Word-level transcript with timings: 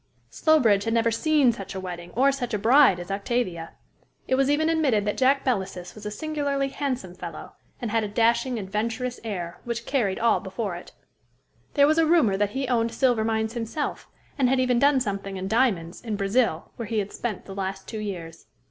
Slowbridge 0.31 0.85
had 0.85 0.95
never 0.95 1.11
seen 1.11 1.51
such 1.51 1.75
a 1.75 1.79
wedding, 1.79 2.09
or 2.15 2.31
such 2.31 2.55
a 2.55 2.57
bride 2.57 2.99
as 2.99 3.11
Octavia. 3.11 3.73
It 4.27 4.33
was 4.33 4.49
even 4.49 4.67
admitted 4.67 5.05
that 5.05 5.15
Jack 5.15 5.45
Belasys 5.45 5.93
was 5.93 6.07
a 6.07 6.09
singularly 6.09 6.69
handsome 6.69 7.13
fellow, 7.13 7.53
and 7.79 7.91
had 7.91 8.03
a 8.03 8.07
dashing, 8.07 8.57
adventurous 8.57 9.19
air, 9.23 9.61
which 9.63 9.85
carried 9.85 10.17
all 10.17 10.39
before 10.39 10.75
it. 10.75 10.91
There 11.75 11.85
was 11.85 11.99
a 11.99 12.07
rumor 12.07 12.35
that 12.35 12.49
he 12.57 12.67
owned 12.67 12.91
silver 12.91 13.23
mines 13.23 13.53
himself, 13.53 14.09
and 14.39 14.49
had 14.49 14.59
even 14.59 14.79
done 14.79 14.99
something 15.01 15.37
in 15.37 15.47
diamonds, 15.47 16.01
in 16.01 16.15
Brazil, 16.15 16.71
where 16.77 16.87
he 16.87 16.97
had 16.97 17.13
spent 17.13 17.45
the 17.45 17.53
last 17.53 17.87
two 17.87 17.99
years. 17.99 18.47